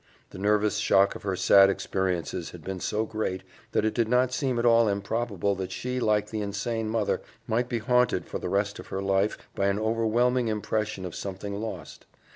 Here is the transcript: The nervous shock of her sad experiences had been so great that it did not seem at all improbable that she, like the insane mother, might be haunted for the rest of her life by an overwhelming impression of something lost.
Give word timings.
The 0.31 0.39
nervous 0.39 0.77
shock 0.77 1.13
of 1.13 1.21
her 1.21 1.35
sad 1.35 1.69
experiences 1.69 2.49
had 2.49 2.63
been 2.63 2.79
so 2.79 3.05
great 3.05 3.43
that 3.71 3.85
it 3.85 3.93
did 3.93 4.07
not 4.09 4.33
seem 4.33 4.57
at 4.57 4.65
all 4.65 4.87
improbable 4.87 5.53
that 5.53 5.71
she, 5.71 5.99
like 5.99 6.31
the 6.31 6.41
insane 6.41 6.89
mother, 6.89 7.21
might 7.45 7.69
be 7.69 7.77
haunted 7.77 8.25
for 8.25 8.39
the 8.39 8.49
rest 8.49 8.79
of 8.79 8.87
her 8.87 9.03
life 9.03 9.37
by 9.53 9.67
an 9.67 9.77
overwhelming 9.77 10.47
impression 10.47 11.05
of 11.05 11.13
something 11.13 11.53
lost. 11.53 12.07